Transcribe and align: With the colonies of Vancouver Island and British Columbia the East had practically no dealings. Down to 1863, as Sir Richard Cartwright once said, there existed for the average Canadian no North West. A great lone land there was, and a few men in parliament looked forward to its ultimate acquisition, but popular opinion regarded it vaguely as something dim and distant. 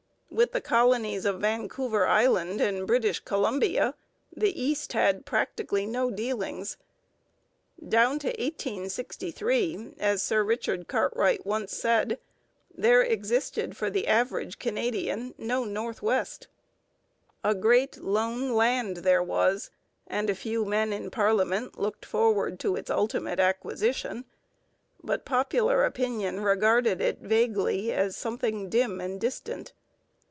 With 0.33 0.53
the 0.53 0.61
colonies 0.61 1.25
of 1.25 1.41
Vancouver 1.41 2.07
Island 2.07 2.61
and 2.61 2.87
British 2.87 3.19
Columbia 3.19 3.95
the 4.35 4.59
East 4.59 4.93
had 4.93 5.25
practically 5.25 5.85
no 5.85 6.09
dealings. 6.09 6.77
Down 7.85 8.17
to 8.19 8.27
1863, 8.29 9.95
as 9.99 10.23
Sir 10.23 10.41
Richard 10.41 10.87
Cartwright 10.87 11.45
once 11.45 11.73
said, 11.75 12.17
there 12.73 13.01
existed 13.01 13.75
for 13.75 13.89
the 13.89 14.07
average 14.07 14.57
Canadian 14.57 15.35
no 15.37 15.65
North 15.65 16.01
West. 16.01 16.47
A 17.43 17.53
great 17.53 17.97
lone 17.97 18.53
land 18.53 18.97
there 18.97 19.21
was, 19.21 19.69
and 20.07 20.29
a 20.29 20.33
few 20.33 20.63
men 20.63 20.93
in 20.93 21.11
parliament 21.11 21.77
looked 21.77 22.05
forward 22.05 22.57
to 22.61 22.77
its 22.77 22.89
ultimate 22.89 23.41
acquisition, 23.41 24.23
but 25.03 25.25
popular 25.25 25.83
opinion 25.83 26.39
regarded 26.39 27.01
it 27.01 27.19
vaguely 27.19 27.91
as 27.91 28.15
something 28.15 28.69
dim 28.69 29.01
and 29.01 29.19
distant. 29.19 29.73